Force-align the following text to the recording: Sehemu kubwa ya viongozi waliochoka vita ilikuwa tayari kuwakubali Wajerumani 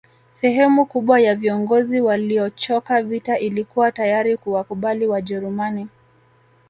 Sehemu 0.31 0.85
kubwa 0.85 1.19
ya 1.19 1.35
viongozi 1.35 2.01
waliochoka 2.01 3.03
vita 3.03 3.39
ilikuwa 3.39 3.91
tayari 3.91 4.37
kuwakubali 4.37 5.07
Wajerumani 5.07 5.87